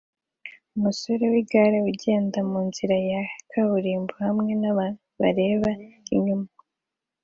Umusore 0.75 1.23
wigare 1.33 1.77
ugenda 1.89 2.37
munzira 2.49 2.97
ya 3.11 3.21
kaburimbo 3.49 4.13
hamwe 4.25 4.51
nabantu 4.61 5.01
bareba 5.21 5.69
inyuma 6.15 6.47